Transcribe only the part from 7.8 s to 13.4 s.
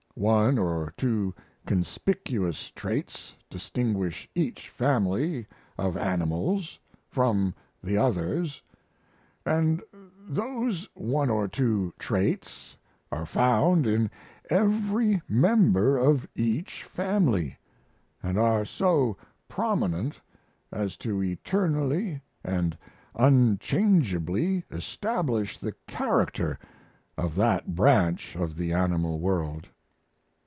the others, and those one or two traits are